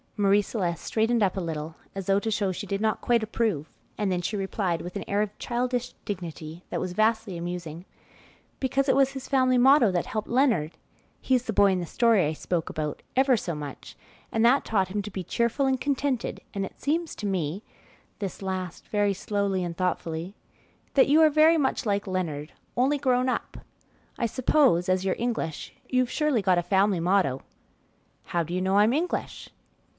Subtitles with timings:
[0.17, 3.67] Marie Celeste straightened up a little, as though to show she did not quite approve,
[3.97, 7.85] and then she replied, with an air of childish dignity that was vastly amusing,
[8.59, 10.73] "Because it was his family motto that helped Leonard
[11.19, 13.95] (he's the boy in the story I spoke about) ever so much,
[14.31, 17.63] and that taught him to be cheerful and contented, and it seems to me"
[18.19, 20.35] this last very slowly and thoughtfully
[20.93, 23.57] "that you are very much like Leonard, only grown up.
[24.19, 27.41] I suppose, as you're English, you've surely got a family motto."
[28.25, 29.49] "How do you know I'm English?"